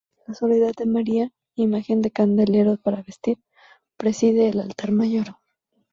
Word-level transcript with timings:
La 0.25 0.33
Soledad 0.33 0.71
de 0.79 0.87
María, 0.87 1.31
imagen 1.53 2.01
de 2.01 2.09
candelero 2.09 2.75
para 2.77 3.03
vestir, 3.03 3.37
preside 3.97 4.49
el 4.49 4.59
altar 4.59 4.91
mayor. 4.91 5.37